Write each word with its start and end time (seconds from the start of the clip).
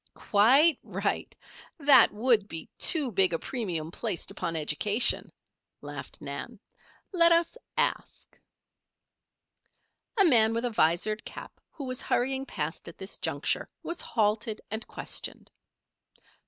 "Quite 0.15 0.79
right. 0.81 1.35
That 1.77 2.11
would 2.11 2.47
be 2.47 2.67
too 2.79 3.11
big 3.11 3.33
a 3.33 3.37
premium 3.37 3.91
placed 3.91 4.31
upon 4.31 4.55
education," 4.55 5.31
laughed 5.81 6.19
Nan. 6.21 6.59
"Let 7.13 7.31
us 7.31 7.55
ask." 7.77 8.39
A 10.19 10.25
man 10.25 10.55
with 10.55 10.65
a 10.65 10.71
visored 10.71 11.23
cap 11.23 11.61
who 11.69 11.83
was 11.83 12.01
hurrying 12.01 12.47
past 12.47 12.87
at 12.87 12.97
this 12.97 13.19
juncture, 13.19 13.69
was 13.83 14.01
halted 14.01 14.59
and 14.71 14.87
questioned. 14.87 15.51